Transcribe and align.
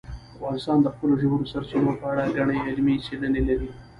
افغانستان 0.35 0.77
د 0.81 0.87
خپلو 0.93 1.13
ژورو 1.21 1.49
سرچینو 1.51 1.91
په 1.99 2.05
اړه 2.11 2.33
ګڼې 2.37 2.57
علمي 2.67 2.95
څېړنې 3.05 3.41
لري. 3.49 3.69